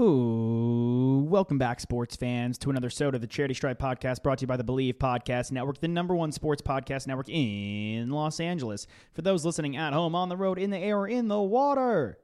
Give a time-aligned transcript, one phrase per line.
[0.00, 4.42] Ooh, welcome back, sports fans, to another episode of the Charity Stripe podcast brought to
[4.44, 8.86] you by the Believe Podcast Network, the number one sports podcast network in Los Angeles.
[9.14, 12.16] For those listening at home, on the road, in the air, or in the water,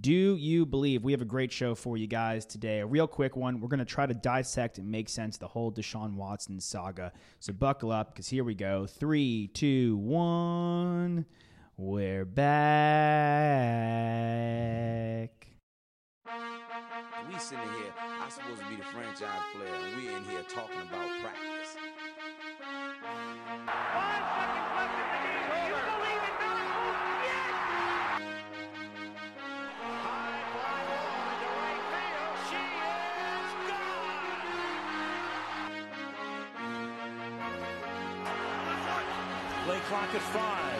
[0.00, 1.04] do you believe?
[1.04, 2.80] We have a great show for you guys today.
[2.80, 3.60] A real quick one.
[3.60, 7.12] We're going to try to dissect and make sense the whole Deshaun Watson saga.
[7.38, 8.88] So buckle up because here we go.
[8.88, 11.26] Three, two, one.
[11.76, 12.74] We're back.
[17.34, 20.78] We sitting here, I'm supposed to be the franchise player, and we're in here talking
[20.78, 21.74] about practice.
[23.66, 25.50] Five seconds left in the game.
[25.50, 26.94] Do you believe in miracles?
[27.26, 27.58] Yes!
[29.82, 32.38] High fly ball into right field.
[32.54, 34.30] She is gone.
[39.66, 40.78] Play clock at five.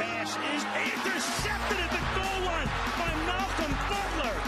[0.00, 4.40] Pass is intercepted at the goal line by Malcolm Butler.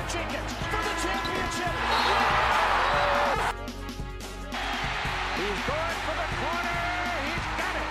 [0.00, 1.74] To Jenkins for the championship.
[5.36, 6.78] He's going for the corner.
[7.26, 7.90] He's got it.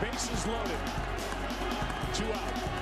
[0.00, 0.82] Bases loaded.
[2.14, 2.81] Two out.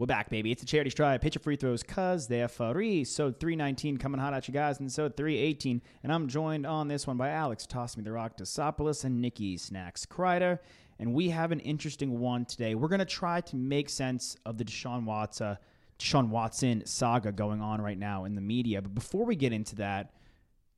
[0.00, 0.50] We're back, baby.
[0.50, 1.20] It's a charity stripe.
[1.20, 3.04] Pitch your free throws, cuz they're free.
[3.04, 5.82] So 319 coming hot at you guys, and so 318.
[6.02, 9.58] And I'm joined on this one by Alex Toss Me the Rock Tosopoulos and Nikki
[9.58, 10.58] Snacks Kreider.
[10.98, 12.74] And we have an interesting one today.
[12.74, 15.58] We're going to try to make sense of the Deshaun Watson,
[15.98, 18.80] Deshaun Watson saga going on right now in the media.
[18.80, 20.14] But before we get into that,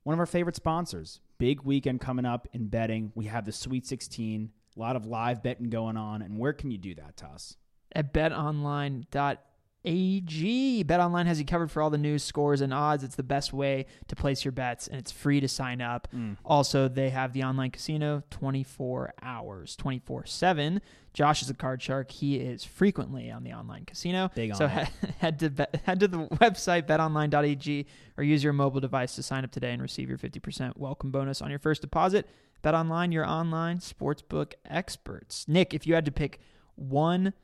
[0.03, 1.21] one of our favorite sponsors.
[1.39, 3.13] Big weekend coming up in betting.
[3.15, 6.23] We have the Sweet 16, a lot of live betting going on.
[6.23, 7.57] And where can you do that, Toss?
[7.95, 10.85] At betonline.ag.
[10.85, 13.05] BetOnline has you covered for all the news, scores, and odds.
[13.05, 16.09] It's the best way to place your bets, and it's free to sign up.
[16.15, 16.37] Mm.
[16.45, 20.81] Also, they have the online casino 24 hours, 24 7.
[21.15, 22.11] Josh is a card shark.
[22.11, 24.31] He is frequently on the online casino.
[24.35, 24.87] Big on so he-
[25.19, 27.87] head to bet, head to the website betonline.ag
[28.17, 31.43] or use your mobile device to sign up today and receive your 50% welcome bonus
[31.43, 32.27] on your first deposit.
[32.65, 35.47] BetOnline, your online sportsbook experts.
[35.49, 36.41] Nick, if you had to pick
[36.77, 37.35] one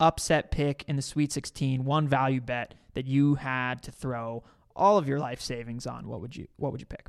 [0.00, 4.42] upset pick in the Sweet 16, one value bet that you had to throw
[4.74, 7.08] all of your life savings on, what would you what would you pick?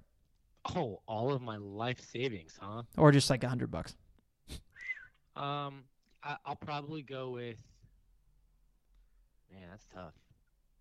[0.75, 2.83] Oh, all of my life savings, huh?
[2.97, 3.95] Or just like a hundred bucks?
[5.35, 5.85] Um,
[6.23, 7.57] I, I'll probably go with.
[9.51, 10.13] Man, that's tough.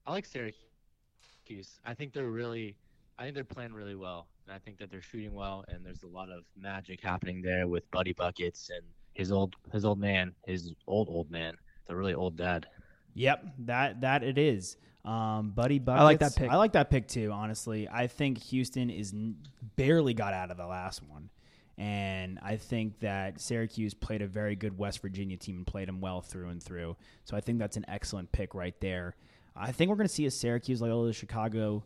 [0.06, 1.80] I like Syracuse.
[1.84, 2.76] I think they're really,
[3.18, 6.02] I think they're playing really well, and I think that they're shooting well, and there's
[6.02, 8.84] a lot of magic happening there with Buddy Buckets and
[9.14, 11.54] his old, his old man, his old old man,
[11.90, 12.66] the really old dad.
[13.14, 14.76] Yep, that that it is.
[15.04, 16.00] Um, Buddy Buckets.
[16.00, 16.50] I like that pick.
[16.50, 17.32] I like that pick too.
[17.32, 19.36] Honestly, I think Houston is n-
[19.76, 21.30] barely got out of the last one,
[21.76, 26.00] and I think that Syracuse played a very good West Virginia team and played them
[26.00, 26.96] well through and through.
[27.24, 29.16] So I think that's an excellent pick right there.
[29.56, 31.82] I think we're going to see a Syracuse Loyola Chicago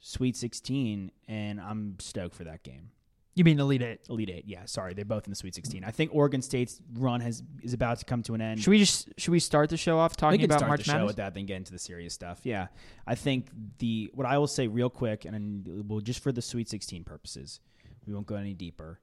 [0.00, 2.90] Sweet 16, and I'm stoked for that game.
[3.34, 4.00] You mean Elite Eight?
[4.08, 4.64] Elite Eight, yeah.
[4.64, 5.84] Sorry, they're both in the Sweet 16.
[5.84, 8.60] I think Oregon State's run has is about to come to an end.
[8.60, 10.92] Should we just should we start the show off talking about start March the show
[10.94, 11.06] Madness?
[11.06, 12.40] with that, then get into the serious stuff.
[12.42, 12.66] Yeah,
[13.06, 13.48] I think
[13.78, 17.60] the what I will say real quick, and well, just for the Sweet 16 purposes,
[18.06, 19.00] we won't go any deeper.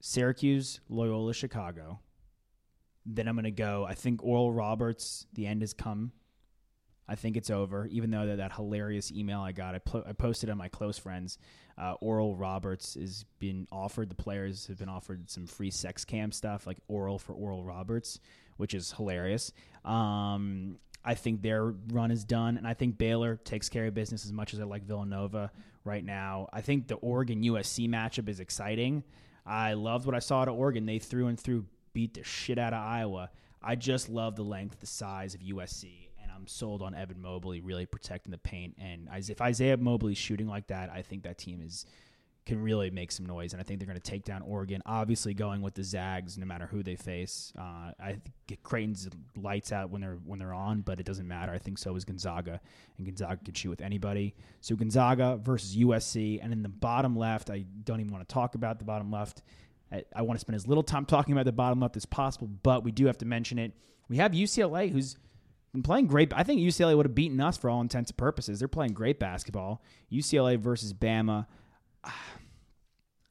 [0.00, 2.00] Syracuse, Loyola, Chicago.
[3.06, 3.86] Then I'm going to go.
[3.88, 5.26] I think Oral Roberts.
[5.32, 6.12] The end has come.
[7.08, 7.86] I think it's over.
[7.86, 10.98] Even though that, that hilarious email I got, I, pl- I posted on my close
[10.98, 11.38] friends.
[11.76, 14.10] Uh, Oral Roberts has been offered.
[14.10, 18.20] The players have been offered some free sex cam stuff, like Oral for Oral Roberts,
[18.56, 19.52] which is hilarious.
[19.84, 24.24] Um, I think their run is done, and I think Baylor takes care of business
[24.24, 25.50] as much as I like Villanova
[25.84, 26.48] right now.
[26.52, 29.04] I think the Oregon USC matchup is exciting.
[29.46, 30.84] I loved what I saw at Oregon.
[30.84, 33.30] They threw and through beat the shit out of Iowa.
[33.62, 36.07] I just love the length, the size of USC,
[36.38, 38.76] I'm sold on Evan Mobley really protecting the paint.
[38.78, 41.84] And if Isaiah Mobley's shooting like that, I think that team is
[42.48, 44.82] can really make some noise, and I think they're going to take down Oregon.
[44.86, 47.52] Obviously, going with the Zags, no matter who they face.
[47.58, 49.06] Uh, I think Creighton's
[49.36, 51.52] lights out when they're when they're on, but it doesn't matter.
[51.52, 52.58] I think so is Gonzaga,
[52.96, 54.34] and Gonzaga can shoot with anybody.
[54.62, 58.54] So Gonzaga versus USC, and in the bottom left, I don't even want to talk
[58.54, 59.42] about the bottom left.
[59.92, 62.48] I, I want to spend as little time talking about the bottom left as possible,
[62.62, 63.72] but we do have to mention it.
[64.08, 65.16] We have UCLA, who's
[65.78, 66.32] been playing great.
[66.34, 68.58] I think UCLA would have beaten us for all intents and purposes.
[68.58, 69.82] They're playing great basketball.
[70.12, 71.46] UCLA versus Bama.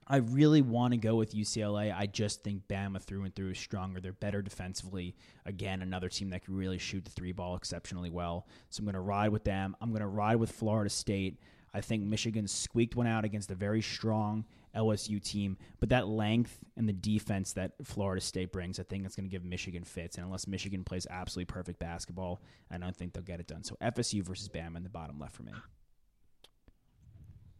[0.09, 1.93] I really want to go with UCLA.
[1.93, 3.99] I just think Bama through and through is stronger.
[3.99, 5.17] They're better defensively.
[5.45, 8.47] Again, another team that can really shoot the three ball exceptionally well.
[8.69, 9.75] So I'm going to ride with them.
[9.81, 11.41] I'm going to ride with Florida State.
[11.77, 14.45] I think Michigan squeaked one out against a very strong
[14.75, 19.15] LSU team, but that length and the defense that Florida State brings, I think it's
[19.15, 20.17] going to give Michigan fits.
[20.17, 22.41] And unless Michigan plays absolutely perfect basketball,
[22.71, 23.63] I don't think they'll get it done.
[23.63, 25.53] So FSU versus Bama in the bottom left for me.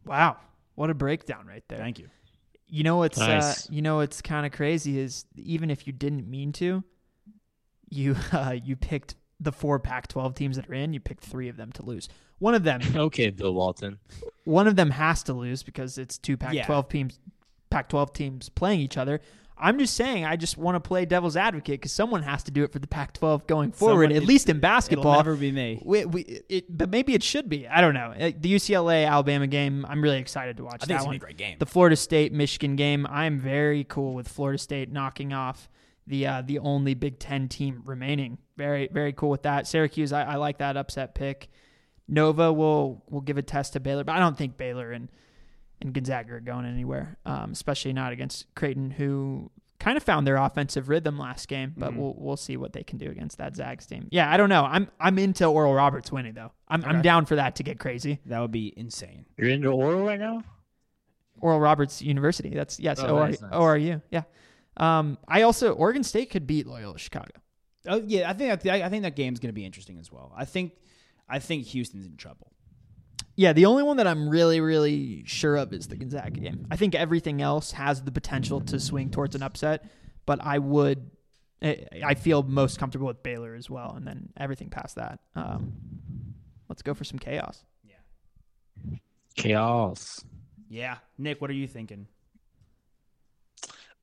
[0.04, 0.36] Wow,
[0.74, 1.78] what a breakdown right there.
[1.78, 2.08] Thank you.
[2.66, 3.66] You know what's Nice.
[3.66, 6.82] uh, you know what's kind of crazy is even if you didn't mean to,
[7.88, 10.92] you uh, you picked the four Pac-12 teams that are in.
[10.92, 12.08] You pick three of them to lose.
[12.38, 13.98] One of them, Okay, Bill Walton.
[14.44, 16.82] one of them has to lose because it's two Pac-12 Yeah.
[16.88, 17.18] teams,
[17.70, 19.20] Pac-12 teams playing each other.
[19.60, 22.62] I'm just saying, I just want to play devil's advocate because someone has to do
[22.62, 25.12] it for the Pac-12 going forward, Someone- at least in basketball.
[25.14, 25.82] It'll never be me.
[25.84, 27.66] We, we, it, but maybe it should be.
[27.66, 28.12] I don't know.
[28.16, 31.12] Uh, The UCLA Alabama game, I'm really excited to watch I think that it's one.
[31.14, 31.56] be a great game.
[31.58, 35.68] The Florida State Michigan game, I'm very cool with Florida State knocking off
[36.08, 38.38] the uh, the only Big Ten team remaining.
[38.56, 39.66] Very very cool with that.
[39.66, 41.48] Syracuse, I, I like that upset pick.
[42.08, 45.08] Nova will will give a test to Baylor, but I don't think Baylor and
[45.80, 50.34] and Gonzaga are going anywhere, um, especially not against Creighton, who kind of found their
[50.36, 51.72] offensive rhythm last game.
[51.76, 52.00] But Mm-hmm.
[52.00, 54.08] we'll we'll see what they can do against that Zags team.
[54.10, 54.64] Yeah, I don't know.
[54.64, 56.50] I'm I'm into Oral Roberts winning though.
[56.66, 58.18] I'm I'm down for that to get crazy.
[58.26, 59.26] That would be insane.
[59.36, 60.42] You're into oral right now?
[61.40, 62.48] Oral Roberts University.
[62.50, 63.52] That's yes, Oh, OR, nice, nice.
[63.52, 64.02] ORU.
[64.10, 64.22] Yeah.
[64.78, 67.32] Um, I also Oregon State could beat Loyola Chicago.
[67.86, 70.32] Oh yeah, I think that, I think that game's going to be interesting as well.
[70.36, 70.72] I think
[71.28, 72.52] I think Houston's in trouble.
[73.36, 76.66] Yeah, the only one that I'm really, really sure of is the Gonzaga game.
[76.72, 79.84] I think everything else has the potential to swing towards an upset,
[80.26, 81.10] but I would,
[81.62, 85.20] I I feel most comfortable with Baylor as well, and then everything past that.
[85.36, 85.74] Um,
[86.68, 87.64] let's go for some chaos.
[87.84, 88.98] Yeah.
[89.36, 90.24] Chaos.
[90.68, 92.08] Yeah, Nick, what are you thinking?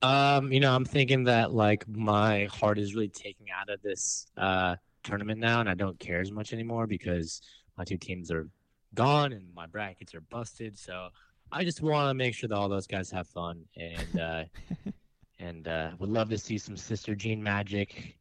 [0.02, 4.26] Um, you know, I'm thinking that like my heart is really taking out of this
[4.36, 7.40] uh tournament now, and I don't care as much anymore because
[7.78, 8.48] my two teams are
[8.94, 10.78] gone and my brackets are busted.
[10.78, 11.08] So
[11.52, 14.44] I just want to make sure that all those guys have fun and uh
[15.38, 18.16] and uh would love to see some Sister Jean magic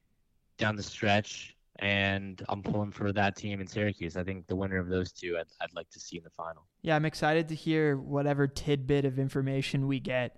[0.58, 1.56] down the stretch.
[1.80, 4.16] And I'm pulling for that team in Syracuse.
[4.16, 6.66] I think the winner of those two, I'd, I'd like to see in the final.
[6.84, 10.38] Yeah, I'm excited to hear whatever tidbit of information we get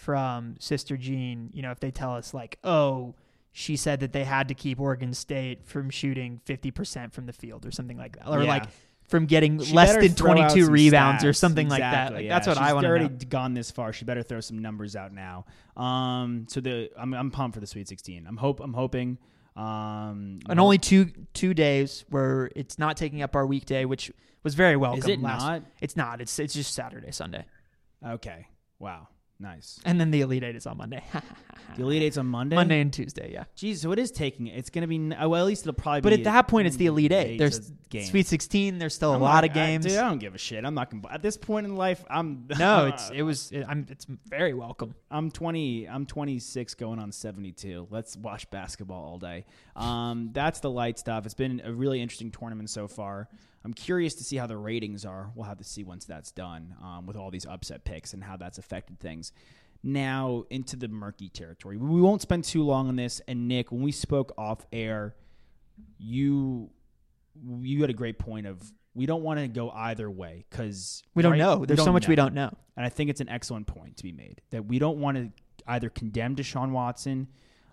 [0.00, 1.50] from Sister Jean.
[1.52, 3.14] You know, if they tell us, like, oh,
[3.52, 7.66] she said that they had to keep Oregon State from shooting 50% from the field
[7.66, 8.28] or something like that.
[8.28, 8.48] Or Yeah.
[8.48, 8.64] like
[9.08, 11.36] from getting She less than 22 some rebounds or stats.
[11.36, 12.12] something like that.
[12.14, 12.28] Like, yeah.
[12.34, 13.18] That's what She's I want to already know.
[13.28, 13.92] gone this far.
[13.92, 15.46] She better throw some numbers out now.
[15.76, 18.26] Um, so the I'm I'm pumped for the Sweet 16.
[18.28, 19.18] I'm hope I'm hoping.
[19.56, 24.12] Um, And only two two days where it's not taking up our weekday, which
[24.44, 25.00] was very welcome.
[25.00, 25.62] is it last- not?
[25.80, 26.20] It's not.
[26.20, 27.44] It's it's just Saturday, Sunday,
[28.06, 28.46] Okay.
[28.78, 29.08] Wow.
[29.40, 29.80] Nice.
[29.84, 31.02] and then the Elite Eight is on Monday.
[31.76, 32.56] The Elite Eight's on Monday.
[32.56, 33.44] Monday and Tuesday, yeah.
[33.56, 34.46] Jeez, so it is taking.
[34.48, 34.98] It's going to be.
[34.98, 36.00] Well, at least it'll probably.
[36.00, 37.38] But be at that point, it's the Elite Eight.
[37.38, 38.10] There's to games.
[38.10, 38.78] Sweet 16.
[38.78, 39.86] There's still a I'm lot not- of games.
[39.86, 40.64] I, dude, I don't give a shit.
[40.64, 41.02] I'm not gonna.
[41.12, 42.46] At this point in life, I'm.
[42.58, 43.50] no, it's it was.
[43.52, 43.86] It, I'm.
[43.88, 44.94] It's very welcome.
[45.10, 45.88] I'm 20.
[45.88, 47.86] I'm 26, going on 72.
[47.90, 49.44] Let's watch basketball all day.
[49.76, 51.24] Um, that's the light stuff.
[51.24, 53.28] It's been a really interesting tournament so far.
[53.62, 55.30] I'm curious to see how the ratings are.
[55.34, 58.38] We'll have to see once that's done um, with all these upset picks and how
[58.38, 59.32] that's affected things.
[59.82, 61.76] Now into the murky territory.
[61.76, 63.20] We won't spend too long on this.
[63.26, 65.14] And Nick, when we spoke off air,
[65.98, 66.70] you
[67.60, 68.60] you had a great point of
[68.94, 71.64] we don't want to go either way because We don't know.
[71.64, 72.52] There's so much we don't know.
[72.76, 75.30] and I think it's an excellent point to be made that we don't want to
[75.66, 77.28] either condemn Deshaun Watson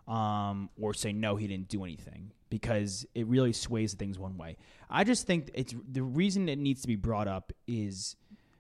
[0.08, 4.58] um, or say no, he didn't do anything because it really sways things one way.
[4.90, 8.16] I just think it's the reason it needs to be brought up is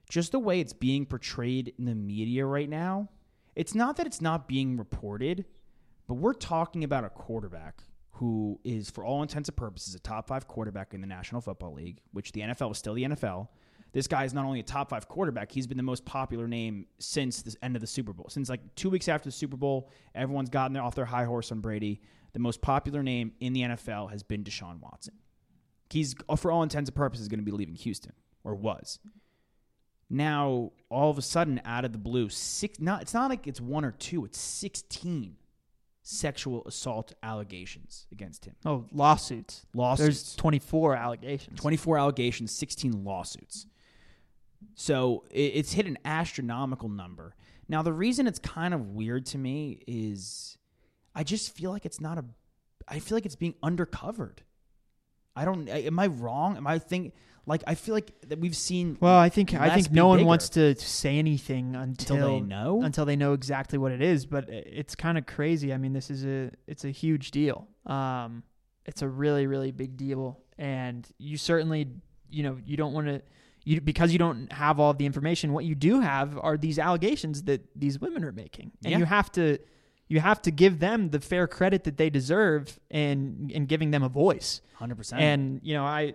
[0.10, 3.10] just the way it's being portrayed in the media right now.
[3.58, 5.46] It's not that it's not being reported,
[6.08, 10.28] but we're talking about a quarterback who is, for all intents and purposes, a top
[10.28, 13.48] five quarterback in the National Football League, which the NFL is still the NFL.
[13.94, 16.86] This guy is not only a top five quarterback, he's been the most popular name
[17.00, 18.28] since the end of the Super Bowl.
[18.30, 21.60] Since like two weeks after the Super Bowl, everyone's gotten off their high horse on
[21.60, 22.00] Brady.
[22.34, 25.16] The most popular name in the NFL has been Deshaun Watson.
[25.90, 29.00] He's, for all intents and purposes, going to be leaving Houston, or was.
[30.10, 32.80] Now, all of a sudden, out of the blue, six.
[32.80, 35.36] Not it's not like it's one or two; it's sixteen
[36.08, 38.56] sexual assault allegations against him.
[38.66, 39.66] Oh, lawsuits.
[39.74, 40.06] Lawsuits.
[40.06, 41.60] There's 24 allegations.
[41.60, 43.68] 24 allegations, 16 lawsuits.
[44.76, 47.36] So it, it's hit an astronomical number.
[47.68, 50.58] Now, the reason it's kind of weird to me is
[51.14, 52.26] I just feel like it's not a.
[52.88, 54.40] I feel like it's being undercovered.
[55.36, 55.68] I don't.
[55.68, 56.56] Am I wrong?
[56.56, 57.14] Am I think
[57.48, 58.98] Like I feel like that we've seen.
[59.00, 60.28] Well, I think I think no one bigger.
[60.28, 62.82] wants to say anything until, Until they know?
[62.84, 64.26] until they know exactly what it is.
[64.26, 65.74] But it's kind of crazy.
[65.74, 67.68] I mean, this is a it's a huge deal.
[67.86, 68.44] Um,
[68.86, 71.88] it's a really really big deal, and you certainly
[72.30, 73.22] you know you don't want to
[73.64, 75.54] you because you don't have all the information.
[75.54, 78.98] What you do have are these allegations that these women are making, and Yeah.
[79.00, 79.58] you have to
[80.10, 84.04] you have to give them the fair credit that they deserve, and and giving them
[84.04, 84.60] a voice.
[84.76, 85.22] Hundred percent.
[85.22, 86.14] And you know, I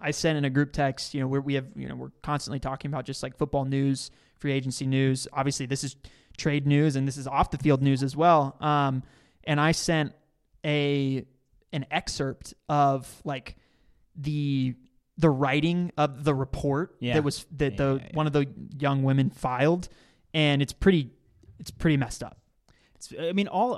[0.00, 1.14] I sent in a group text.
[1.14, 4.10] You know, where we have you know we're constantly talking about just like football news,
[4.36, 5.26] free agency news.
[5.32, 5.96] Obviously, this is
[6.36, 8.56] trade news, and this is off the field news as well.
[8.60, 9.02] Um,
[9.44, 10.12] and I sent
[10.64, 11.24] a
[11.72, 13.56] an excerpt of like
[14.16, 14.74] the
[15.16, 17.14] the writing of the report Yeah.
[17.14, 18.46] that was that Yeah, the yeah, one of the
[18.78, 19.88] young women filed,
[20.32, 21.10] and it's pretty
[21.58, 22.38] it's pretty messed up.
[22.94, 23.76] It's, I mean, all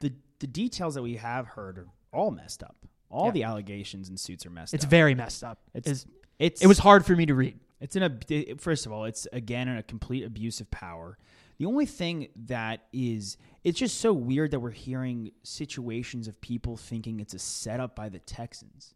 [0.00, 2.76] the the details that we have heard are all messed up.
[3.10, 3.32] All Yeah.
[3.32, 4.88] the allegations and suits are messed It's up.
[4.88, 5.58] It's very messed up.
[5.74, 6.06] It's- It's,
[6.38, 7.58] It's it was hard for me to read.
[7.80, 11.16] It's in a it- first of all, it's again in a complete abuse of power.
[11.58, 16.76] The only thing that is, it's just so weird that we're hearing situations of people
[16.76, 18.94] thinking it's a setup by the Texans.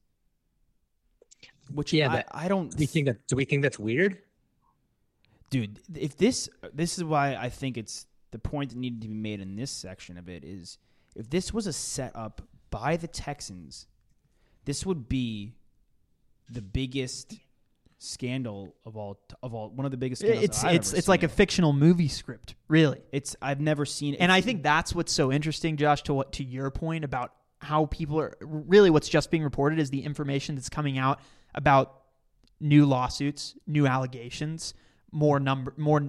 [1.72, 3.26] Which Yeah, I, I don't Do we think that?
[3.28, 4.18] Do we think that's weird?
[5.50, 9.14] dude if this this is why i think it's the point that needed to be
[9.14, 10.78] made in this section of it is
[11.16, 12.40] if this was a setup
[12.70, 13.88] by the texans
[14.70, 15.52] this would be
[16.48, 17.34] the biggest
[17.98, 21.24] scandal of all of all one of the biggest scandals It's I've it's it's like
[21.24, 23.00] a fictional movie script, really.
[23.10, 26.30] it's i've never seen it And I think that's what's so interesting, Josh, to what
[26.34, 30.54] to your point about how people are really what's just being reported is the information
[30.54, 31.18] that's coming out
[31.52, 32.02] about
[32.60, 34.72] new lawsuits, new allegations,
[35.10, 36.00] more number more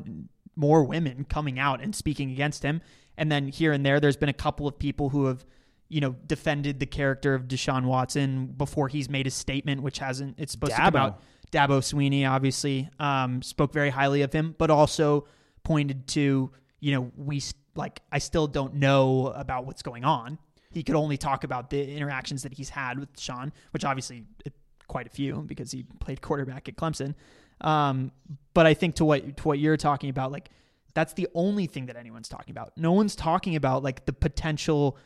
[0.56, 2.82] more women coming out and speaking against him.
[3.18, 5.44] And then here and there there's been a couple of people who have
[5.91, 10.36] you know, defended the character of Deshaun Watson before he's made his statement, which hasn't.
[10.39, 11.00] It's supposed to come Dabo.
[11.00, 11.21] out.
[11.51, 15.27] Dabo Swinney obviously um, spoke very highly of him, but also
[15.63, 17.41] pointed to, you know, we
[17.75, 20.39] like I still don't know about what's going on.
[20.71, 24.53] He could only talk about the interactions that he's had with Sean, which obviously it,
[24.88, 27.15] quite a few because he played quarterback at Clemson.
[27.60, 28.12] Um,
[28.53, 30.50] but I think to what to what you're talking about, like
[30.93, 32.71] that's the only thing that anyone's talking about.
[32.77, 34.98] No one's talking about like the potential,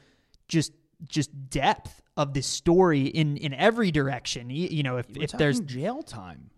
[0.47, 0.73] just
[1.07, 4.49] just depth of this story in in every direction.
[4.49, 6.49] You, you know, if We're if there's jail time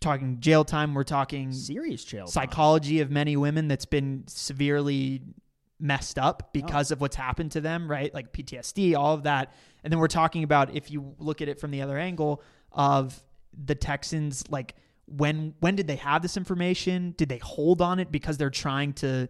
[0.00, 2.32] talking jail time, we're talking serious jail time.
[2.32, 5.22] psychology of many women that's been severely
[5.78, 6.94] messed up because oh.
[6.94, 8.12] of what's happened to them, right?
[8.12, 9.52] Like PTSD, all of that.
[9.84, 12.42] And then we're talking about if you look at it from the other angle
[12.72, 13.22] of
[13.64, 14.74] the Texans like
[15.06, 17.14] when when did they have this information?
[17.16, 19.28] Did they hold on it because they're trying to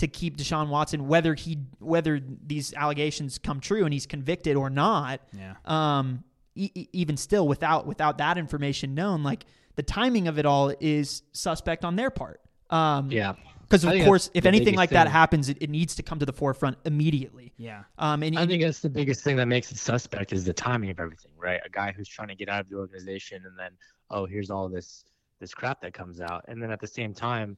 [0.00, 4.68] to keep Deshaun Watson whether he whether these allegations come true and he's convicted or
[4.68, 5.20] not?
[5.32, 5.54] Yeah.
[5.64, 9.44] um, e- even still without without that information known, like
[9.76, 12.40] the timing of it all is suspect on their part.
[12.70, 13.34] Um, Yeah.
[13.62, 16.32] because of course, if anything like that happens, it, it needs to come to the
[16.32, 17.52] forefront immediately.
[17.56, 20.52] yeah Um, and I think that's the biggest thing that makes it suspect is the
[20.52, 21.60] timing of everything, right?
[21.64, 23.70] A guy who's trying to get out of the organization and then,
[24.10, 25.04] oh, here's all this
[25.40, 27.56] this crap that comes out, and then at the same time,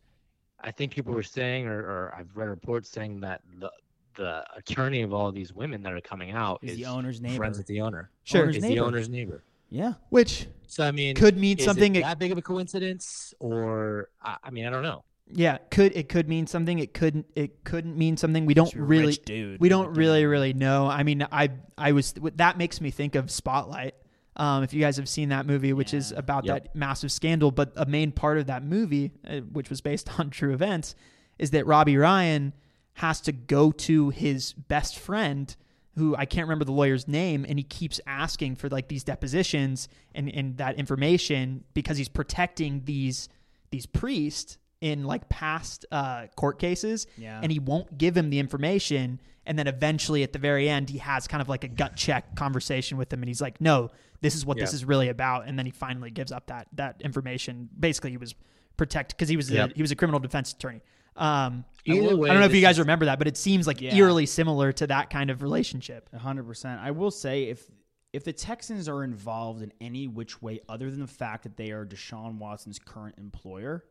[0.63, 1.33] I think people were mm.
[1.33, 3.71] saying, or, or I've read reports saying that the
[4.15, 7.37] the attorney of all these women that are coming out Is is the owner's neighbor.
[7.37, 8.11] friends with the owner.
[8.25, 8.43] Sure.
[8.43, 8.75] Owner's is neighbor.
[8.75, 9.43] the owner's neighbor.
[9.71, 13.33] yeah which So I mean, Could mean is something- It that big of a coincidence,
[13.39, 15.05] or I, I mean, I don't know.
[15.33, 16.79] yeah, could it could mean something.
[16.79, 17.27] It couldn't.
[17.35, 18.45] It couldn't mean something.
[18.45, 19.15] We don't really.
[19.15, 20.89] dude we don't really really know.
[20.89, 23.95] I mean, I I was that makes me think of Spotlight.
[24.37, 26.65] Um, if you guys have seen that movie, which is about Yep.
[26.65, 30.31] that massive scandal, but a main part of that movie, uh, which was based on
[30.31, 30.95] true events,
[31.39, 32.53] is that Robbie Ryan
[32.95, 35.55] has to go to his best friend,
[35.97, 39.89] who I can't remember the lawyer's name, and he keeps asking for like these depositions
[40.15, 43.29] and and that information because he's protecting these
[43.71, 47.41] these priests in like past uh, court cases, Yeah.
[47.43, 49.21] and he won't give him the information.
[49.47, 52.37] And then eventually, at the very end, he has kind of like a gut check
[52.37, 55.59] conversation with him, and he's like, "No, this is what this is really about." And
[55.59, 57.69] then he finally gives up that that information.
[57.79, 58.35] Basically, he was
[58.77, 59.71] protect because he was Yep.
[59.71, 60.81] a, he was a criminal defense attorney.
[61.17, 63.37] Um, I will- way, I don't know if you guys is- remember that, but it
[63.37, 63.95] seems like Yeah.
[63.95, 66.09] eerily similar to that kind of relationship.
[66.15, 66.81] Hundred percent.
[66.81, 67.71] I will say if
[68.13, 71.71] if the Texans are involved in any which way other than the fact that they
[71.71, 73.85] are Deshaun Watson's current employer,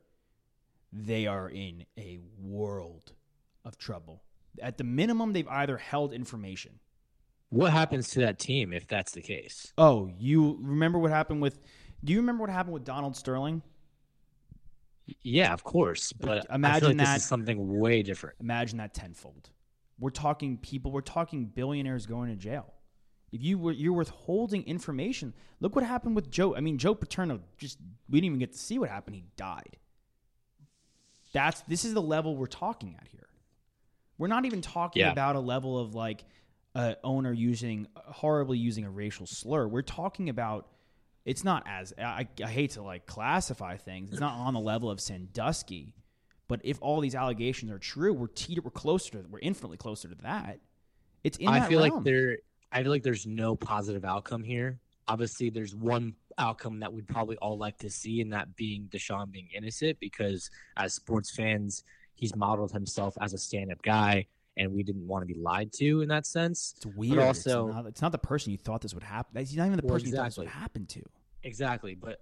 [0.91, 3.13] they are in a world
[3.65, 4.23] of trouble.
[4.61, 6.79] At the minimum, they've either held information.
[7.49, 9.73] What happens to that team if that's the case?
[9.77, 11.59] Oh, you remember what happened with?
[12.03, 13.61] Do you remember what happened with Donald Sterling?
[15.21, 18.37] Yeah, of course, but I feel Imagine like that- this is something way different.
[18.39, 19.49] Imagine that tenfold.
[19.99, 20.91] We're talking people.
[20.91, 22.73] We're talking billionaires going to jail.
[23.31, 26.55] If you were you're withholding information, look what happened with Joe.
[26.55, 27.77] I mean, Joe Paterno just
[28.09, 29.15] we didn't even get to see what happened.
[29.15, 29.77] He died.
[31.33, 33.27] That's this is the level we're talking at here.
[34.17, 35.11] We're not even talking Yeah.
[35.11, 36.23] about a level of like
[36.75, 39.67] a owner using horribly using a racial slur.
[39.67, 40.67] We're talking about
[41.25, 44.11] it's not as I, I hate to like classify things.
[44.11, 45.93] It's not on the level of Sandusky,
[46.47, 50.07] but if all these allegations are true, we're teeter, we're closer to we're infinitely closer
[50.07, 50.59] to that.
[51.23, 51.95] It's in I feel realm.
[51.95, 52.37] like there.
[52.71, 54.79] I feel like there's no positive outcome here.
[55.07, 59.31] Obviously, there's one outcome that we'd probably all like to see, and that being Deshaun
[59.31, 61.83] being innocent, because as sports fans,
[62.15, 64.25] he's modeled himself as a stand-up guy,
[64.57, 66.73] and we didn't want to be lied to in that sense.
[66.77, 67.19] It's weird.
[67.19, 69.37] also- it's, not, it's not the person you thought this would happen.
[69.39, 70.45] He's not even the Well, person you thought this exactly.
[70.45, 71.01] would happen to.
[71.43, 72.21] Exactly, but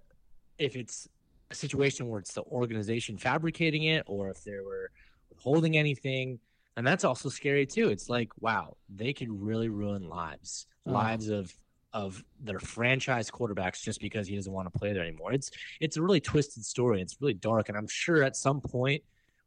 [0.58, 1.08] if it's
[1.50, 4.90] a situation where it's the organization fabricating it, or if they were
[5.28, 6.38] withholding anything,
[6.76, 7.88] and that's also scary too.
[7.88, 10.92] It's like, wow, they could really ruin lives, Oh.
[10.92, 11.52] lives of
[11.92, 15.32] of their franchise quarterbacks just because he doesn't want to play there anymore.
[15.32, 17.00] It's it's a really twisted story.
[17.02, 19.02] It's really dark, and I'm sure at some point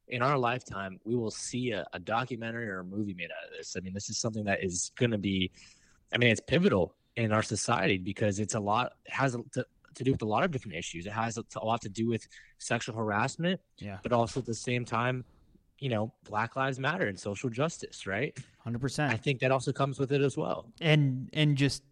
[0.09, 3.57] in our lifetime we will see a, a documentary or a movie made out of
[3.57, 3.75] this.
[3.77, 5.51] I mean, this is something that is going to be,
[6.13, 10.03] I mean, it's pivotal in our society because it's a lot it has to, to
[10.03, 11.05] do with a lot of different issues.
[11.05, 14.53] It has a, a lot to do with sexual harassment, Yeah, but also at the
[14.53, 15.23] same time,
[15.79, 18.37] you know, Black Lives Matter and social justice, right?
[18.59, 19.11] hundred percent.
[19.13, 20.65] I think that also comes with it as well.
[20.81, 21.83] and and just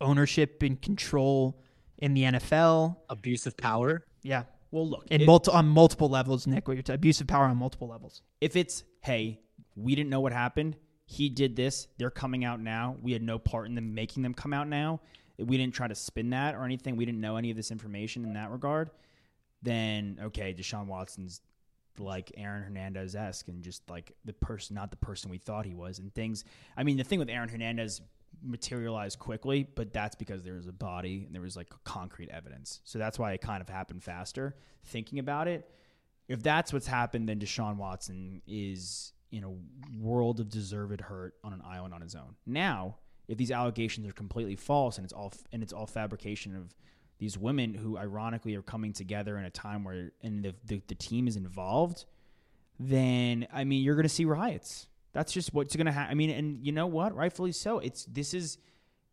[0.00, 1.60] ownership and control
[1.98, 2.96] in the NFL.
[3.08, 4.04] Abuse of power.
[4.22, 6.68] Yeah, Well, look, in if, multi- on multiple levels, Nick.
[6.68, 8.22] What you're t- abuse of power on multiple levels.
[8.40, 9.40] if it's hey,
[9.76, 10.76] we didn't know what happened.
[11.06, 11.88] He did this.
[11.98, 12.96] They're coming out now.
[13.02, 15.00] We had no part in them making them come out now.
[15.38, 16.96] We didn't try to spin that or anything.
[16.96, 18.90] We didn't know any of this information in that regard.
[19.62, 21.40] Then okay, Deshaun Watson's
[21.98, 25.74] like Aaron Hernandez esque and just like the person, not the person we thought he
[25.74, 26.44] was, and things.
[26.76, 28.00] I mean, the thing with Aaron Hernandez
[28.42, 32.80] materialized quickly, but that's because there was a body and there was like concrete evidence.
[32.84, 34.56] So that's why it kind of happened faster.
[34.84, 35.70] Thinking about it,
[36.28, 41.52] if that's what's happened, then Deshaun Watson is in a world of deserved hurt on
[41.52, 42.36] an island on his own.
[42.46, 42.96] Now,
[43.28, 46.74] if these allegations are completely false and it's all and it's all fabrication of
[47.18, 50.94] these women who ironically are coming together in a time where and the the, the
[50.94, 52.06] team is involved,
[52.78, 54.88] then I mean you're going to see riots.
[55.12, 56.10] That's just what's going to happen.
[56.10, 57.14] I mean, and you know what?
[57.14, 57.78] Rightfully so.
[57.78, 58.58] It's this is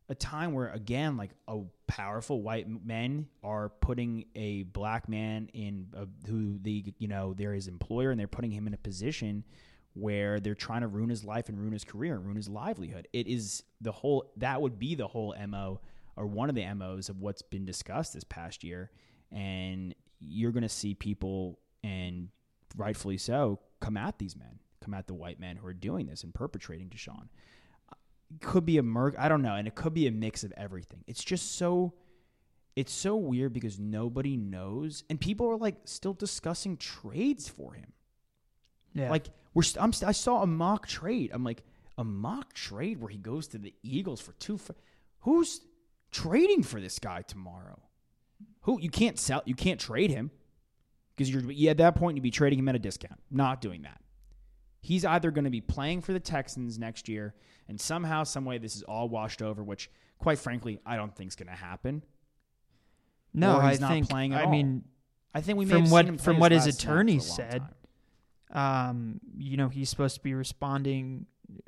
[0.09, 5.87] a time where again, like a powerful white men are putting a black man in
[5.93, 9.43] a, who the you know they're his employer and they're putting him in a position
[9.93, 13.07] where they're trying to ruin his life and ruin his career and ruin his livelihood.
[13.13, 15.81] It is the whole that would be the whole mo
[16.17, 18.91] or one of the MOs of what's been discussed this past year.
[19.31, 22.29] And you're going to see people, and
[22.75, 26.23] rightfully so, come at these men, come at the white men who are doing this
[26.23, 27.27] and perpetrating Deshaun.
[28.33, 30.53] It could be a merc, I don't know, and it could be a mix of
[30.57, 31.03] everything.
[31.07, 31.93] It's just so,
[32.75, 37.91] it's so weird because nobody knows, and people are like still discussing trades for him.
[38.93, 41.31] Yeah, Like we're, st- I'm, st- I saw a mock trade.
[41.33, 41.63] I'm like
[41.97, 44.55] a mock trade where he goes to the Eagles for two.
[44.55, 44.71] F-
[45.21, 45.61] Who's
[46.11, 47.79] trading for this guy tomorrow?
[48.61, 50.31] Who you can't sell, you can't trade him
[51.15, 53.19] because you're yeah, at that point you'd be trading him at a discount.
[53.31, 54.01] Not doing that.
[54.79, 57.33] He's either going to be playing for the Texans next year,
[57.67, 59.63] and somehow, some way, this is all washed over.
[59.63, 62.03] Which, quite frankly, I don't think is going to happen.
[63.33, 64.09] no, I he's not think.
[64.09, 64.51] playing at I all.
[64.51, 64.83] mean,
[65.33, 66.93] I think we from what seen him play from what his last snap for a
[66.95, 67.61] attorney said,
[68.51, 71.25] um, you know, he's supposed to be responding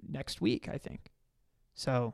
[0.08, 0.70] next week.
[0.70, 1.12] I think.
[1.74, 2.14] So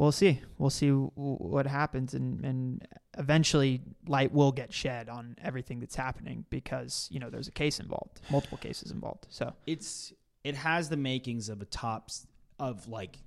[0.00, 0.40] we'll see.
[0.56, 5.94] We'll see w- what happens, and and eventually light will get shed on everything that's
[5.94, 9.26] happening because you know there's a case involved, multiple cases involved.
[9.28, 12.10] So it's it has the makings of a top
[12.58, 13.18] of like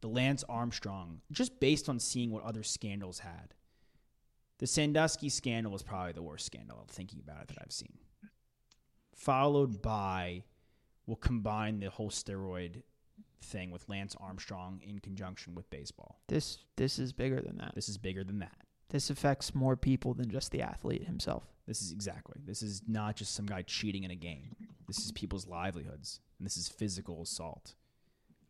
[0.00, 3.54] the Lance Armstrong, just based on seeing what other scandals had.
[4.58, 6.84] The Sandusky scandal was probably the worst scandal.
[6.88, 7.98] Thinking about it that I've seen,
[9.14, 10.42] followed by,
[11.06, 12.82] we'll combine the whole steroid
[13.42, 16.20] thing with Lance Armstrong in conjunction with baseball.
[16.28, 17.74] this this is bigger than that.
[17.74, 18.56] This is bigger than that.
[18.90, 21.44] This affects more people than just the athlete himself.
[21.66, 22.40] This is exactly.
[22.44, 24.56] This is not just some guy cheating in a game.
[24.86, 27.74] This is people's livelihoods, and this is physical assault.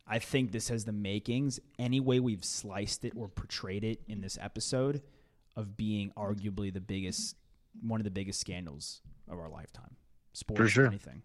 [0.07, 4.21] I think this has the makings, any way we've sliced it or portrayed it in
[4.21, 5.03] this episode,
[5.57, 7.37] of being arguably the biggest,
[7.83, 9.97] one of the biggest scandals of our lifetime.
[10.33, 10.87] Sports, For sure.
[10.87, 11.23] anything.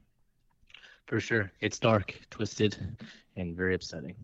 [1.06, 1.52] For sure.
[1.60, 2.78] It's dark, twisted,
[3.36, 4.16] and very upsetting.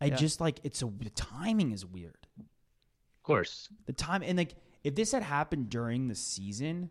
[0.00, 0.16] I Yeah.
[0.16, 2.26] just like it's a the timing is weird.
[2.38, 3.68] Of course.
[3.86, 6.90] The time and like if this had happened during the season,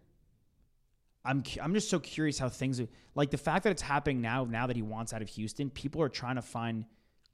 [1.25, 2.81] I'm I'm just so curious how things
[3.15, 4.45] like the fact that it's happening now.
[4.45, 6.85] Now that he wants out of Houston, people are trying to find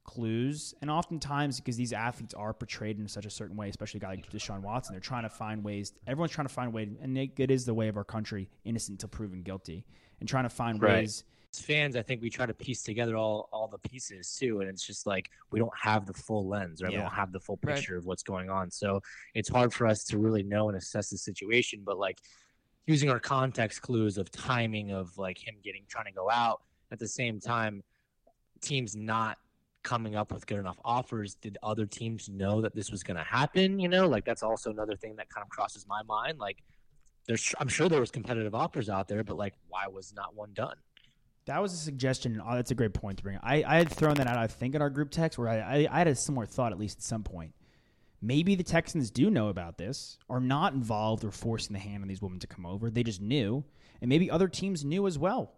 [0.06, 4.02] clues, and oftentimes because these athletes are portrayed in such a certain way, especially a
[4.02, 5.94] guy like Deshaun Watson, they're trying to find ways.
[6.08, 8.48] Everyone's trying to find a way, and it, it is the way of our country,
[8.66, 9.84] innocent until proven guilty,
[10.20, 11.00] and trying to find Right.
[11.02, 11.24] ways.
[11.58, 14.70] As fans, I think we try to piece together all all the pieces too, and
[14.70, 16.92] it's just like we don't have the full lens, right?
[16.92, 17.76] We don't have the full Right.
[17.76, 19.00] picture of what's going on, so
[19.34, 21.82] it's hard for us to really know and assess the situation.
[21.86, 22.20] But like
[22.88, 27.00] using our context clues of timing of like him getting trying to go out at
[27.00, 27.84] the same time,
[28.62, 29.38] teams not
[29.84, 31.36] coming up with good enough offers.
[31.36, 33.80] Did other teams know that this was going to happen?
[33.80, 36.38] You know, like that's also another thing that kind of crosses my mind.
[36.40, 36.58] Like,
[37.28, 40.52] there's, I'm sure there was competitive offers out there, but like, why was not one
[40.54, 40.76] done?
[41.46, 42.42] That was a suggestion.
[42.44, 43.38] Oh, that's a great point to bring.
[43.44, 45.88] I, I had thrown that out, I think, in our group text where I, I,
[45.92, 47.54] I had a similar thought, at least at some point.
[48.22, 52.08] Maybe the Texans do know about this, are not involved or forcing the hand on
[52.08, 52.90] these women to come over.
[52.90, 53.64] They just knew,
[54.02, 55.54] and maybe other teams knew as well.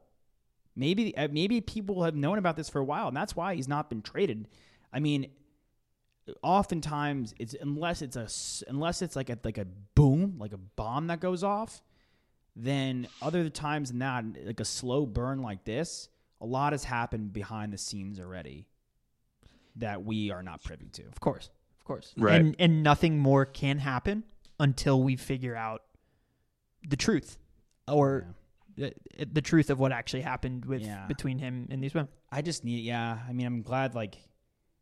[0.76, 3.68] Maybe uh, maybe people have known about this for a while, and that's why he's
[3.68, 4.48] not been traded.
[4.92, 5.32] I mean,
[6.44, 8.28] oftentimes it's unless it's a
[8.70, 11.82] unless it's like a like a boom, like a bomb that goes off,
[12.60, 16.10] then other times than that, like a slow burn like this,
[16.42, 18.68] a lot has happened behind the scenes already
[19.76, 21.04] that we are not privy to.
[21.04, 22.14] Of course, of course.
[22.18, 22.40] Right.
[22.42, 24.24] And and nothing more can happen
[24.60, 25.84] until we figure out
[26.88, 27.38] the truth,
[27.88, 28.26] or
[28.76, 28.94] the,
[29.32, 31.06] the truth of what actually happened with Yeah.
[31.08, 32.10] between him and these women.
[32.32, 33.20] I just need, yeah.
[33.28, 33.94] I mean, I'm glad.
[33.96, 34.18] Like,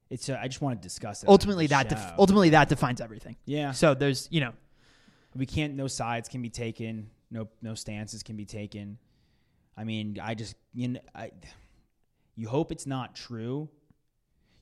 [0.09, 0.29] it's.
[0.29, 1.29] Uh, I just want to discuss it.
[1.29, 3.35] Ultimately, that def- ultimately that defines everything.
[3.45, 3.71] yeah.
[3.71, 4.53] So there's you know
[5.35, 5.73] we can't.
[5.75, 7.09] No sides can be taken.
[7.31, 8.97] No, no stances can be taken.
[9.77, 11.31] I mean, I just you know, I.
[12.37, 13.69] You hope it's not true.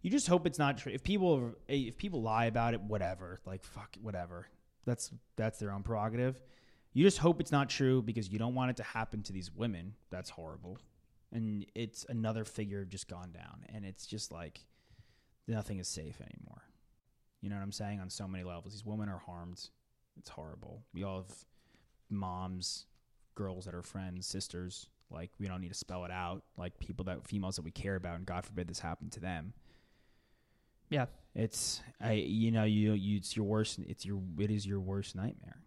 [0.02, 0.92] You just hope it's not true.
[0.92, 3.40] If people eh, if people lie about it, whatever.
[3.46, 4.48] Like fuck, whatever.
[4.86, 6.42] That's that's their own prerogative.
[6.94, 9.52] You just hope it's not true because you don't want it to happen to these
[9.52, 9.96] women.
[10.12, 10.78] That's horrible.
[11.32, 14.60] And it's another figure just gone down, and it's just like
[15.48, 16.62] nothing is safe anymore.
[17.42, 18.00] You know what I'm saying?
[18.00, 19.68] On so many levels, these women are harmed.
[20.18, 20.84] It's horrible.
[20.94, 21.36] We all have
[22.14, 22.86] moms,
[23.36, 24.88] girls that are friends, sisters.
[25.12, 26.44] Like we don't need to spell it out.
[26.58, 29.54] Like people that females that we care about, and God forbid this happened to them.
[30.90, 34.80] yeah It's I you know you you it's your worst it's your it is your
[34.80, 35.62] worst nightmare.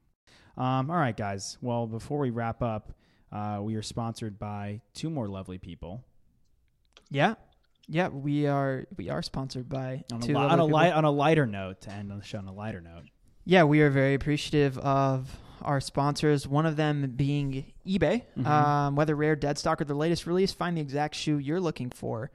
[0.57, 1.59] Um, all right, guys.
[1.61, 2.93] Well, before we wrap up,
[3.31, 6.03] uh, we are sponsored by two more lovely people.
[7.11, 7.35] yeah
[7.89, 11.05] yeah we are we are sponsored by On a, two li- on a light on
[11.05, 13.05] a lighter note, to end on the show on a lighter note.
[13.45, 16.47] Yeah, we are very appreciative of our sponsors.
[16.47, 18.23] One of them being eBay.
[18.37, 18.47] Mhm.
[18.47, 21.91] Um, whether rare, dead stock, or the latest release, find the exact shoe you're looking
[21.91, 22.31] for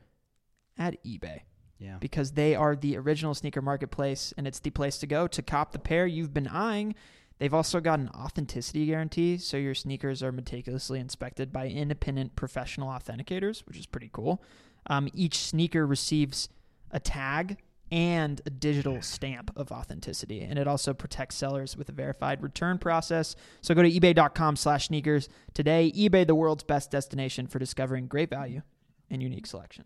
[0.78, 1.42] at eBay
[1.80, 1.98] Yeah.
[2.00, 5.72] because they are the original sneaker marketplace and it's the place to go to cop
[5.72, 6.96] the pair you've been eyeing.
[7.40, 12.90] They've also got an authenticity guarantee, so your sneakers are meticulously inspected by independent professional
[12.90, 14.44] authenticators, which is pretty cool.
[14.86, 16.50] Um, each sneaker receives
[16.92, 17.58] a tag
[17.92, 22.78] and a digital stamp of authenticity, and it also protects sellers with a verified return
[22.78, 23.36] process.
[23.62, 25.92] So go to ebay.com slash sneakers today.
[25.96, 28.62] eBay, the world's best destination for discovering great value
[29.10, 29.86] and unique selection.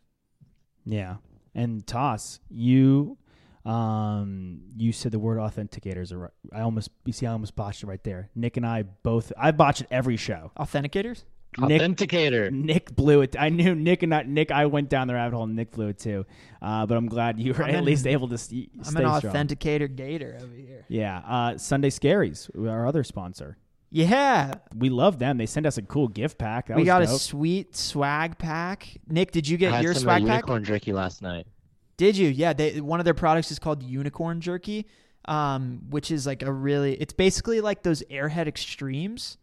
[0.86, 1.15] Yeah.
[1.56, 3.18] And Toss, you
[3.65, 6.32] um you said the word authenticators are right.
[6.54, 8.30] I almost you see I almost botched it right there.
[8.36, 10.52] Nick and I both I botch it every show.
[10.60, 11.24] Authenticators?
[11.60, 12.52] Nick Authenticator.
[12.52, 13.36] Nick blew it.
[13.39, 14.52] I knew Nick and not Nick.
[14.52, 15.46] I went down the rabbit hole.
[15.46, 16.26] and Nick blew it too.
[16.62, 19.04] Uh, but I'm glad you were I'm at an- least able to st- I'm stay
[19.04, 19.34] an strong.
[19.34, 20.86] authenticator gator over here.
[20.88, 21.20] Yeah.
[21.26, 23.58] Uh, Sunday Scaries, our other sponsor.
[23.91, 25.38] Yeah, We love them.
[25.38, 26.68] They sent us a cool gift pack.
[26.68, 28.89] That we was got a sweet swag pack.
[29.08, 30.41] Nick, did you I get had your some swag pack?
[30.44, 31.48] unicorn jerky last night.
[31.96, 32.28] Did you?
[32.28, 34.86] Yeah, they, one of their products is called Unicorn Jerky,
[35.30, 36.96] um, which is like a really.
[36.96, 39.38] It's basically like those Airhead Extremes.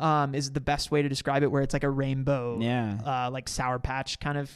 [0.00, 2.98] Um, is the best way to describe it, where it's like a rainbow, Yeah.
[3.04, 4.50] uh, like Sour Patch kind of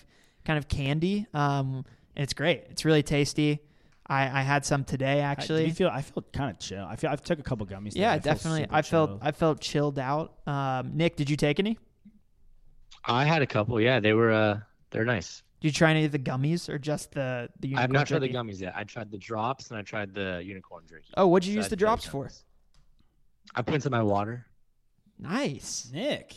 [0.44, 1.26] kind of candy.
[1.34, 1.84] Um,
[2.16, 2.64] and it's great.
[2.70, 3.60] It's really tasty.
[4.06, 5.62] I, I had some today actually.
[5.62, 5.88] do you feel?
[5.88, 6.84] I feel kind of chill.
[6.84, 7.10] I feel.
[7.10, 7.92] I've took a couple gummies.
[7.94, 8.66] yeah, I definitely.
[8.70, 9.18] I felt chill.
[9.22, 10.34] I felt chilled out.
[10.46, 11.78] Um, Nick, did you take any?
[13.06, 13.80] I had a couple.
[13.80, 14.32] Yeah, they were.
[14.32, 15.42] Uh, they're nice.
[15.60, 17.74] Did you try any of the gummies or just the the?
[17.76, 18.74] I have unicorn not tried the gummies yet.
[18.76, 21.06] I tried the drops and I tried the unicorn jerky.
[21.16, 22.30] Oh, what'd you So use I the drops for?
[23.54, 24.46] I put into my water.
[25.18, 25.90] Nice.
[25.92, 26.34] Nick.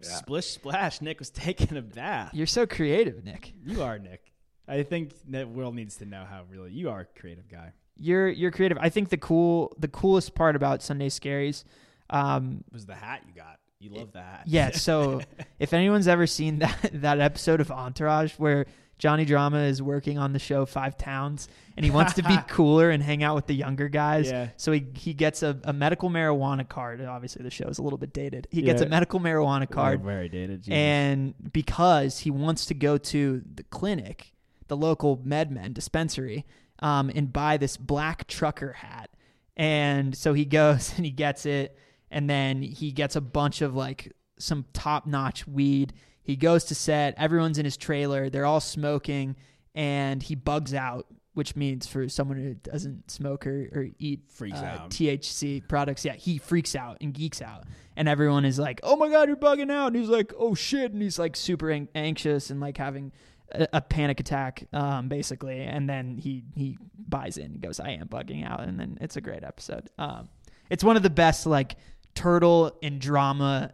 [0.00, 0.08] Yeah.
[0.08, 1.00] Splish splash.
[1.00, 2.34] Nick was taking a bath.
[2.34, 3.52] You're so creative, Nick.
[3.64, 4.32] You are Nick.
[4.66, 7.72] I think that world needs to know how really you are a creative guy.
[7.98, 8.78] You're you're creative.
[8.80, 11.64] I think the cool the coolest part about Sunday Scaries,
[12.10, 13.58] um, was the hat you got.
[13.80, 14.24] You love that.
[14.24, 14.42] hat.
[14.46, 14.70] yeah.
[14.70, 15.20] So
[15.58, 18.66] if anyone's ever seen that that episode of Entourage where
[18.98, 22.90] Johnny Drama is working on the show Five Towns and he wants to be cooler
[22.90, 24.48] and hang out with the younger guys, Yeah.
[24.56, 27.00] so he he gets a, a medical marijuana card.
[27.00, 28.46] Obviously, the show is a little bit dated.
[28.50, 30.62] He gets a medical marijuana card, very dated.
[30.62, 30.74] Jesus.
[30.76, 34.32] and because he wants to go to the clinic,
[34.68, 36.44] the local MedMen dispensary
[36.78, 39.10] um, and buy this black trucker hat.
[39.56, 41.76] And so he goes and he gets it,
[42.10, 45.92] and then he gets a bunch of like some top notch weed.
[46.22, 49.36] He goes to set, everyone's in his trailer, they're all smoking,
[49.74, 54.60] and he bugs out, which means for someone who doesn't smoke or, or eat Freaks
[54.60, 54.90] uh, out.
[54.90, 57.64] THC products, yeah, he freaks out and geeks out.
[57.96, 59.88] And everyone is like, oh my God, you're bugging out.
[59.88, 60.92] And he's like, oh shit.
[60.92, 63.12] And he's like super an- anxious and like having
[63.50, 65.60] a, a panic attack, um, basically.
[65.60, 68.60] And then he, he buys in and goes, I am bugging out.
[68.60, 69.90] And then it's a great episode.
[69.98, 70.28] Um,
[70.70, 71.76] it's one of the best like
[72.14, 73.72] turtle and drama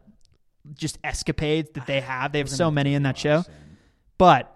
[0.74, 2.32] just escapades that they have.
[2.32, 3.44] They have so many in that show.
[4.16, 4.54] But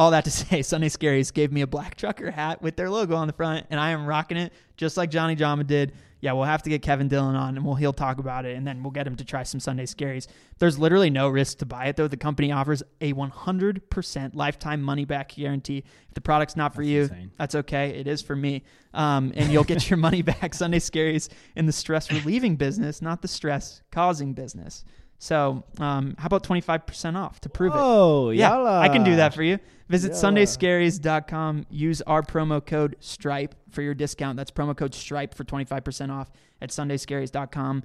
[0.00, 3.14] all that to say, Sunday Scaries gave me a black trucker hat with their logo
[3.16, 5.92] on the front, and I am rocking it just like Johnny Drama did.
[6.22, 8.66] Yeah, we'll have to get Kevin Dillon on, and we'll he'll talk about it, and
[8.66, 10.26] then we'll get him to try some Sunday Scaries.
[10.58, 12.08] There's literally no risk to buy it though.
[12.08, 15.84] The company offers a 100% lifetime money back guarantee.
[16.08, 17.30] If the product's not for That's you, insane.
[17.38, 17.90] that's okay.
[17.90, 20.54] It is for me, um, and you'll get your money back.
[20.54, 24.84] Sunday Scaries in the stress relieving business, not the stress causing business.
[25.22, 27.78] So, um, how about 25% off to prove it?
[27.78, 28.80] Oh, Yeah, yalla.
[28.80, 29.58] I can do that for you.
[29.90, 30.22] Visit Yalla.
[30.22, 31.66] sundayscaries.com.
[31.68, 34.38] Use our promo code STRIPE for your discount.
[34.38, 36.30] That's promo code STRIPE for 25% off
[36.62, 37.82] at sundayscaries.com.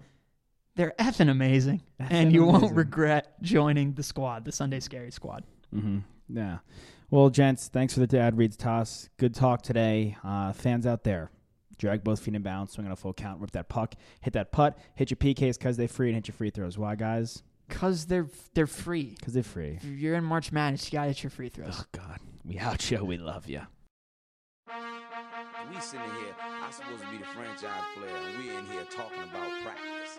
[0.78, 1.82] They're effing amazing.
[2.00, 5.44] and Effing you won't regret joining the squad, the Sunday Scary squad.
[5.76, 6.00] Mm-hmm.
[6.38, 6.60] Yeah.
[7.12, 9.10] Well, gents, thanks for the dad reads toss.
[9.18, 10.16] Good talk today.
[10.24, 11.32] Uh, fans out there,
[11.78, 14.52] drag both feet in bounds, swing on a full count, rip that puck, hit that
[14.52, 16.78] putt, hit your PKs because they're free, and hit your free throws.
[16.78, 17.44] Why, guys?
[17.68, 19.16] Because they're, they're free.
[19.18, 19.80] Because they're free.
[19.82, 21.78] If you're in March Madness, you got to hit your free throws.
[21.80, 22.20] Oh, God.
[22.44, 23.04] We out, you.
[23.04, 23.62] We love you.
[24.68, 29.24] We sitting here, I'm supposed to be the franchise player, and we in here talking
[29.24, 30.18] about practice.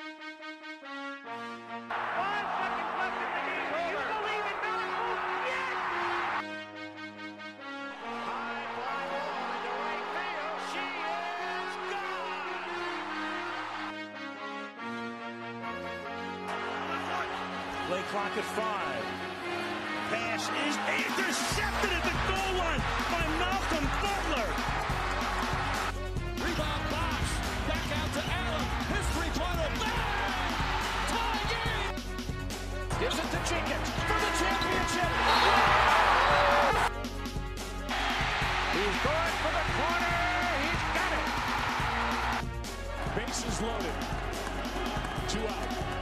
[1.89, 2.66] Five
[17.87, 19.05] Play clock at five.
[20.11, 22.83] Pass is intercepted at the goal line
[23.15, 24.51] by Malcolm Butler.
[26.43, 27.23] Rebound box.
[27.71, 28.67] Back out to Allen.
[28.91, 29.71] His three-pointer.
[29.79, 30.51] Bang!
[31.15, 31.95] Tie game.
[32.99, 35.13] Gives it to Jenkins for the championship.
[38.75, 40.19] He's going for the corner.
[40.67, 41.27] He's got it.
[43.15, 43.95] Bases loaded.
[45.29, 45.96] Two out.